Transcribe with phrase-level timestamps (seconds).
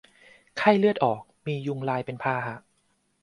[0.57, 2.55] ไข้เลือดออก มียุงลายเป็นพาหะ